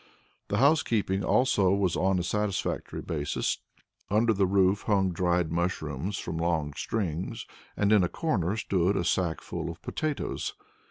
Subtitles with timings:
[0.47, 3.59] The housekeeping also was on a satisfactory basis.
[4.09, 7.45] Under the roof hung dried mushrooms from long strings
[7.77, 10.55] and in a corner stood a sack full of potatoes.